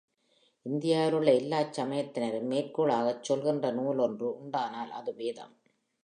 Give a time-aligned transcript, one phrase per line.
[0.65, 5.53] இந்தியாவிலுள்ள எல்லாச் சமயத்தினரும் மேற்கோளாகச் சொல்கின்ற நூல் ஒன்று உண்டானால் அது வேதம்.